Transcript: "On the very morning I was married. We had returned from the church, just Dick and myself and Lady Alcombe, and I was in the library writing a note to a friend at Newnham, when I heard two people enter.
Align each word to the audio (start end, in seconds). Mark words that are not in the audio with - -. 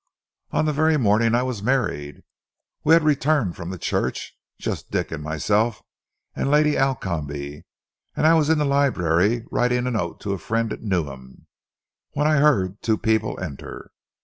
"On 0.49 0.65
the 0.65 0.73
very 0.73 0.97
morning 0.97 1.35
I 1.35 1.43
was 1.43 1.61
married. 1.61 2.23
We 2.83 2.95
had 2.95 3.03
returned 3.03 3.55
from 3.55 3.69
the 3.69 3.77
church, 3.77 4.35
just 4.57 4.89
Dick 4.89 5.11
and 5.11 5.21
myself 5.23 5.83
and 6.35 6.49
Lady 6.49 6.75
Alcombe, 6.75 7.61
and 8.15 8.25
I 8.25 8.33
was 8.33 8.49
in 8.49 8.57
the 8.57 8.65
library 8.65 9.45
writing 9.51 9.85
a 9.85 9.91
note 9.91 10.19
to 10.21 10.33
a 10.33 10.39
friend 10.39 10.73
at 10.73 10.81
Newnham, 10.81 11.45
when 12.13 12.25
I 12.25 12.37
heard 12.37 12.81
two 12.81 12.97
people 12.97 13.39
enter. 13.39 13.91